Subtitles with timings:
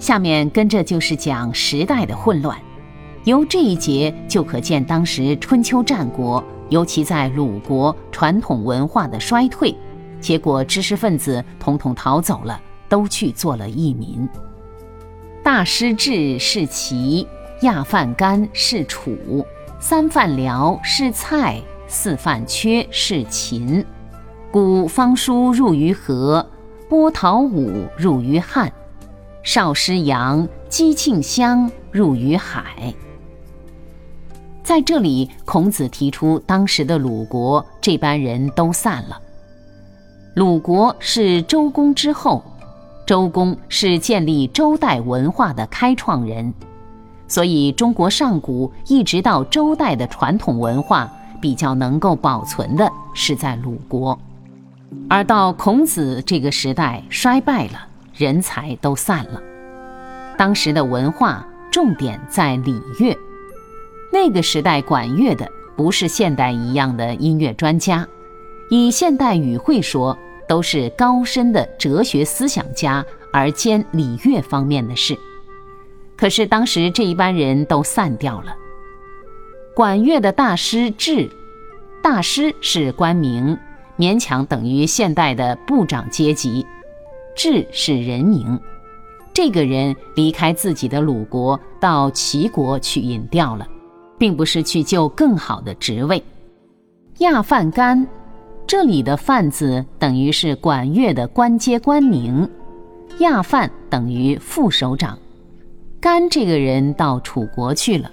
[0.00, 2.58] 下面跟着就是讲时代的混乱，
[3.24, 9.76] 由这一节就可见当时春秋战国，尤其在鲁国传统文化的衰退，
[10.18, 14.26] 结果知识分子统统逃走了，都去做了义民。
[15.42, 17.28] 大师至是齐，
[17.60, 19.44] 亚饭干是楚，
[19.78, 23.84] 三饭辽是蔡，四饭缺是秦。
[24.50, 26.44] 古方书入于河，
[26.88, 28.72] 波涛舞入于汉。
[29.42, 32.94] 少师阳、姬庆香入于海。
[34.62, 39.20] 在这里，孔子提出，当时的鲁国这班人都散了。
[40.34, 42.44] 鲁国是周公之后，
[43.06, 46.52] 周公是建立周代文化的开创人，
[47.26, 54.16] 所以中国上古一直到周代的传统文化比较能够保存的是在鲁国，
[55.08, 57.88] 而到孔子这个时代衰败了。
[58.20, 59.42] 人才都散了。
[60.36, 63.16] 当时的文化重点在礼乐，
[64.12, 68.06] 那个时代管乐的不是现代一样的音乐专家，
[68.68, 75.16] 以现代语汇说，都是高深的哲学思想家，而兼礼乐方面的事。
[76.14, 78.54] 可是当时这一班人都散掉了。
[79.74, 81.30] 管乐的大师智，
[82.02, 83.56] 大师是官名，
[83.96, 86.66] 勉强等于现代的部长阶级。
[87.34, 88.58] 智是人名，
[89.32, 93.66] 这个人离开自己的鲁国，到齐国去隐掉了，
[94.18, 96.22] 并不是去就更好的职位。
[97.18, 98.06] 亚范干，
[98.66, 102.48] 这里的“范”字等于是管乐的官阶官名，
[103.20, 105.18] 亚范等于副首长。
[106.00, 108.10] 干这个人到楚国去了，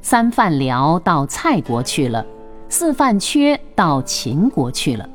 [0.00, 2.26] 三范辽到蔡国去了，
[2.68, 5.08] 四范缺到秦国去了。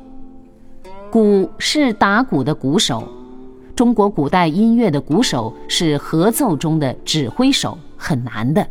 [1.12, 3.06] 鼓是打鼓的鼓手。
[3.76, 8.66] 中国古代音乐的鼓手是合奏中的指挥手，很难的。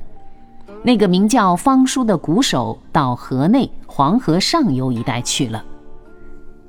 [0.81, 5.63] 那个名叫方叔的鼓手到河内黄河上游一带去了。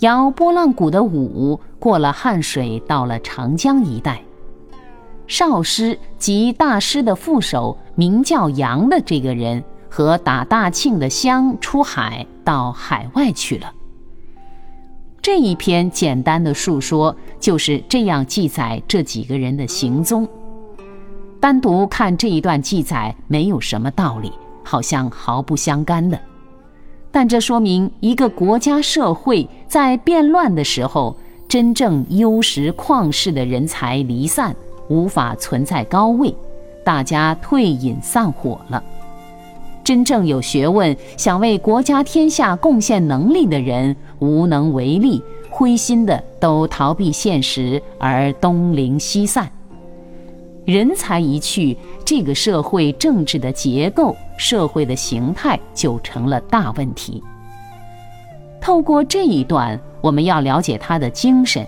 [0.00, 4.20] 摇波浪鼓的舞过了汉水，到了长江一带。
[5.26, 13.72] 少师及大师的副手名叫杨的这个人和打大庆的乡出海到海外去了。
[15.22, 20.28] 这一篇简单的述说就是这样记载这几个人的行踪。
[21.38, 24.32] 单独看这一段记载没有什么道理，
[24.64, 26.18] 好像毫不相干的。
[27.12, 31.16] 但这说明一个国家社会在变乱的时候，
[31.46, 34.56] 真正优实旷世的人才离散，
[34.88, 36.34] 无法存在高位，
[36.84, 38.82] 大家退隐散伙了。
[39.84, 49.50] 真正有学问、想为国家天下贡献能力的人无能为力，灰心的都逃避现实而东零西散。
[50.64, 57.20] 人才一去，这个社会政治的结构、社会的形态就成了大问题。
[58.60, 61.66] 透过这一段，我们要了解他的精神，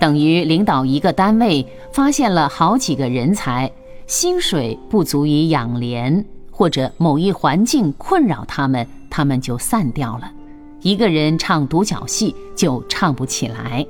[0.00, 3.70] 等于领导一个单位，发现了好几个人才，
[4.06, 6.24] 薪水不足以养廉。
[6.54, 10.30] 或者某一环境困扰他们，他们就散掉了。
[10.82, 13.84] 一个人唱独角戏就唱不起来。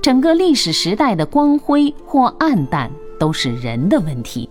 [0.00, 4.48] 整个历史时代的光辉或暗淡，都是人的问题。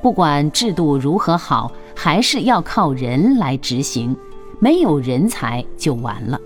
[0.00, 4.16] 不管制度如何好，还是要靠人来执行。
[4.60, 6.40] 没有人才就完了。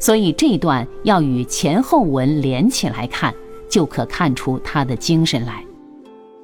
[0.00, 3.32] 所以这段要与前后文连起来看，
[3.68, 5.64] 就可看出他的精神来。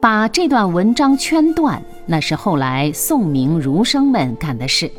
[0.01, 4.91] 把这段文章圈断，那是后来宋明儒生们干的事。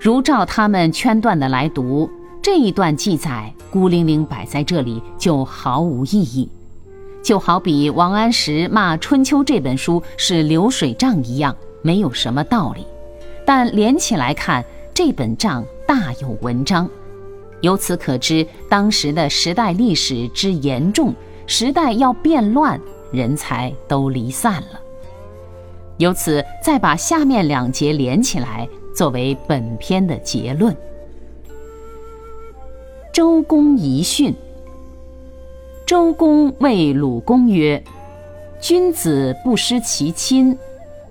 [0.00, 2.08] 如照他们圈断的来读，
[2.40, 6.48] 这一段记载孤零零摆在这里，就毫无意义。
[7.22, 12.86] 就好比王安石骂《春秋》这本书是流水账一样，没有什么道理。
[13.44, 14.64] 但连起来看，
[14.94, 16.88] 这本账大有文章。
[17.60, 21.12] 由此可知，当时的时代历史之严重，
[21.46, 22.80] 时代要变乱。
[23.10, 24.80] 人才都离散了，
[25.98, 30.74] 由此再把下面两节连起来，作为本篇的结论。
[33.12, 34.34] 周公遗训。
[35.84, 37.82] 周公谓鲁公曰
[38.60, 40.56] ：“君子不失其亲，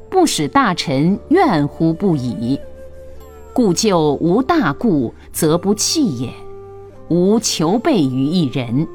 [0.10, 2.60] 不使大臣怨乎不已。
[3.51, 6.30] 故旧无大故，则不弃也。
[7.10, 8.88] 无求备于一人。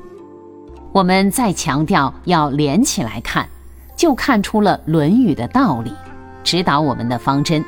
[0.93, 3.49] 我们再强调要连起来看，
[4.03, 5.93] 就看出了《论语》的道理，
[6.43, 7.65] 指导我们的方针。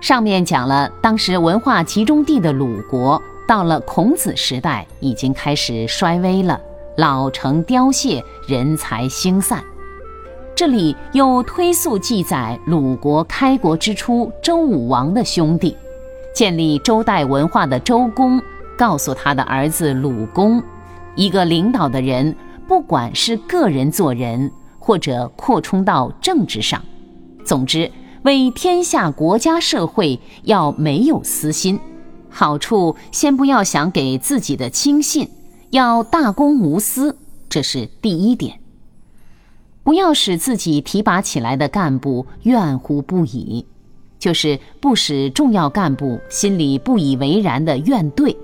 [0.00, 6.60] 上面讲了，当时文化集中地的鲁国，到了孔子时代已经开始衰微了，
[6.96, 9.62] 老成凋谢，人才兴散。
[10.56, 15.76] 这里又推溯记载鲁国开国之初，周武王的兄弟，
[16.34, 18.42] 建立周代文化的周公。
[18.76, 20.60] 告诉他的儿子鲁公，
[21.14, 22.34] 一个领导的人，
[22.66, 24.50] 不管是个人做人，
[24.88, 26.82] 或者扩充到政治上，
[27.44, 27.92] 总之
[28.22, 31.78] 为天下国家社会要没有私心，
[32.30, 35.28] 好处先不要想给自己的亲信，
[35.68, 37.18] 要大公无私，
[37.50, 38.60] 这是第一点。
[39.84, 43.66] 不要使自己提拔起来的干部怨乎不已，
[44.18, 48.34] 就是不使重要干部心里不以为然的怨怼。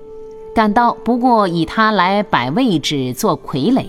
[0.53, 3.83] 感到不过以他来摆位置做傀儡，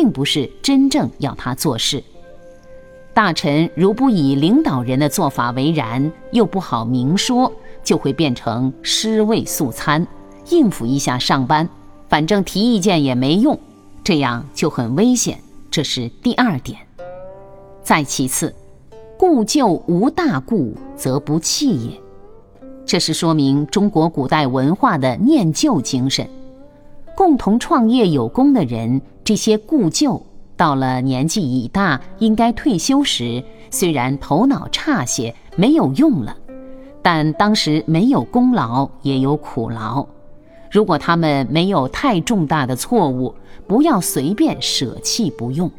[0.00, 2.02] 并不是真正要他做事。
[3.12, 7.52] 大臣如不以领导人的做法为然，又不好明说，
[7.84, 10.06] 就会变成尸位素餐，
[10.48, 11.68] 应付一下上班，
[12.08, 13.60] 反正提意见也没用，
[14.02, 15.38] 这样就很危险。
[15.70, 16.78] 这是第二点。
[17.82, 18.54] 再其次，
[19.18, 22.00] 故旧无大故，则不弃也。
[22.86, 26.26] 这是说明中国古代文化的念旧精神。
[27.14, 30.20] 共同创业有功的人，这些故旧
[30.56, 33.40] 到了年纪已大，应该退休时，
[33.70, 36.36] 虽然头脑差些，没有用了，
[37.00, 40.04] 但当时没有功劳，也有苦劳。
[40.68, 43.32] 如果他们没有太重大的错误，
[43.68, 45.70] 不要随便舍弃不用。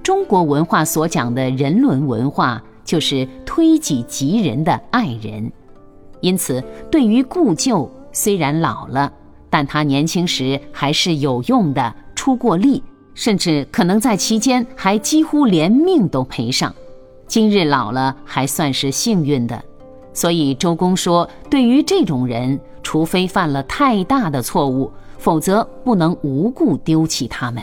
[0.00, 5.50] 中国文化所讲的人伦文化，就是推己及人的爱人。
[6.20, 6.62] 因此，
[6.92, 9.12] 对于故旧，虽然老了，
[9.50, 11.92] 但他年轻时还是有用的，
[12.24, 12.82] 出过力，
[13.12, 16.74] 甚至可能在期间还几乎连命都赔上。
[17.26, 19.62] 今日老了，还算是幸运的。
[20.14, 27.62] 所以周公说，对于这种人，除非犯了太大的错误，否则不能无故丢弃他们。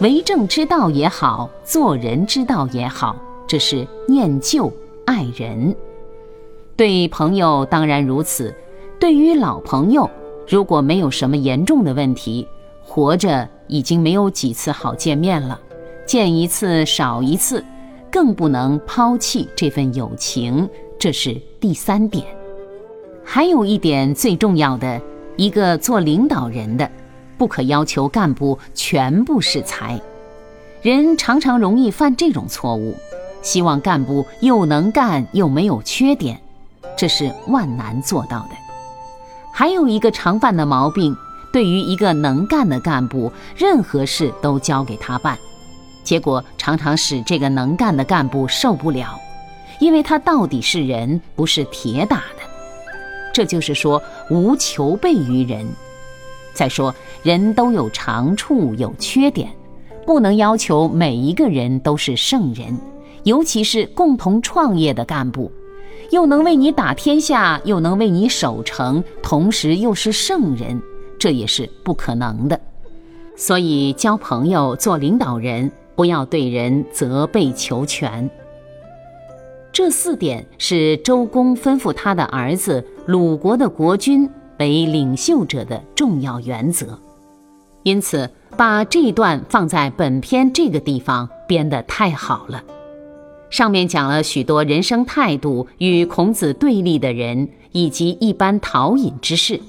[0.00, 3.14] 为政之道也好，做人之道也好，
[3.46, 4.72] 这是念旧
[5.04, 5.76] 爱人。
[6.74, 8.54] 对朋友当然如此，
[8.98, 10.08] 对于老朋友，
[10.48, 12.48] 如果没有什么严重的问题，
[12.86, 15.60] 活着已经没有几次好见面了，
[16.06, 17.62] 见一次少一次，
[18.10, 20.68] 更不能抛弃这份友情，
[20.98, 22.24] 这是第三点。
[23.24, 25.02] 还有一点最重要的，
[25.36, 26.88] 一个做领导人的，
[27.36, 30.00] 不可要求干部全部是才，
[30.80, 32.94] 人常常容易犯这种错误，
[33.42, 36.40] 希望干部又能干又没有缺点。
[36.96, 38.50] 这是万难做到的。
[39.52, 41.14] 还有一个常犯的毛病，
[41.56, 45.38] 对于一个能干的干部，任何事都交给他办，
[46.04, 49.18] 结果常常使这个能干的干部受不了，
[49.80, 52.42] 因为他到底是人，不是铁打的。
[53.32, 55.66] 这就是说，无求备于人。
[56.52, 59.50] 再说，人都有长处，有缺点，
[60.04, 62.78] 不能要求每一个人都是圣人，
[63.22, 65.50] 尤其是共同创业的干部。
[66.10, 70.82] 又能为你打天下，又能为你守城，同时又是圣人，
[71.18, 72.60] 这也是不可能的。
[73.36, 78.30] 所以交朋友、做领导人，不要对人责备求全。
[79.72, 84.26] 这四点是周公吩咐他的儿子鲁国的国君
[84.58, 86.98] 为领袖者的重要原则。
[87.82, 92.64] 因此，把这一段放在本篇这个地方编得太好了。
[93.50, 99.60] 上面讲了许多人生态度与孔子对立的人，以及一般陶饮之事。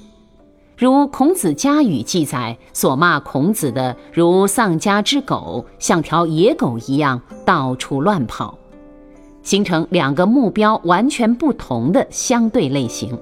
[0.78, 8.56] 如《孔子家语》记载，所骂孔子的如丧家之狗，像条野狗一样到处乱跑，
[9.42, 13.18] 形成两个目标完全不同的相对类型。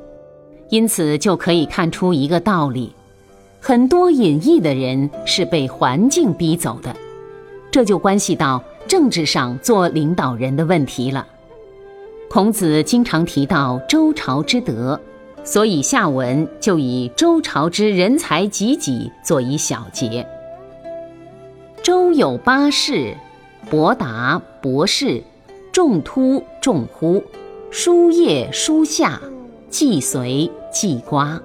[0.69, 2.93] 因此就可以看出一个道理：
[3.59, 6.95] 很多隐逸的人是被环境逼走的，
[7.71, 8.63] 这就关系到。
[8.87, 11.27] 政治上做领导人的问题了。
[12.31, 15.01] 孔子经常提到周朝之德，
[15.47, 20.27] 所以下文就以周朝之人才济济作一小节。
[21.85, 23.17] 周有八士：
[23.71, 25.23] 伯达、伯士、
[25.71, 27.23] 仲突、仲忽、
[27.71, 29.21] 叔夜、叔夏、
[29.71, 31.41] 季随、季瓜。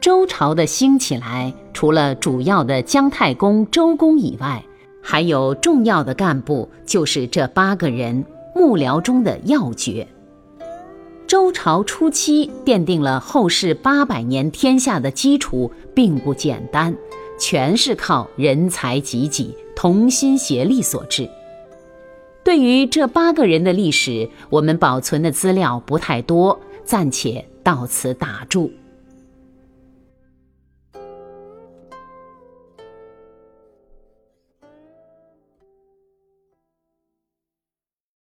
[0.00, 4.64] 周朝的兴起来，除了主要的姜太公、周公以外，
[5.02, 10.06] 还有重要的干部，就是这八个人，幕僚中的要角。
[11.26, 16.96] 周朝初期奠定了后世八百年天下的基础，并不简单，
[17.36, 21.28] 全是靠人才济济、同心协力所致。
[22.44, 28.70] 对于这八个人的历史，我们保存的资料不太多，暂且到此打住。